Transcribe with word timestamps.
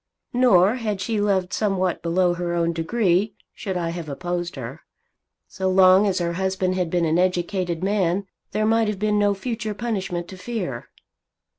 Nor, 0.33 0.77
had 0.77 0.99
she 0.99 1.21
loved 1.21 1.53
somewhat 1.53 2.01
below 2.01 2.33
her 2.33 2.55
own 2.55 2.73
degree, 2.73 3.35
should 3.53 3.77
I 3.77 3.89
have 3.91 4.09
opposed 4.09 4.55
her. 4.55 4.81
So 5.47 5.69
long 5.69 6.07
as 6.07 6.17
her 6.17 6.33
husband 6.33 6.73
had 6.73 6.89
been 6.89 7.05
an 7.05 7.19
educated 7.19 7.83
man, 7.83 8.25
there 8.51 8.65
might 8.65 8.87
have 8.87 8.97
been 8.97 9.19
no 9.19 9.35
future 9.35 9.75
punishment 9.75 10.27
to 10.29 10.37
fear." 10.37 10.89